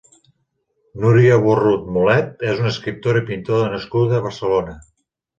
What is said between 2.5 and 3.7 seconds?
és una escriptora i pintora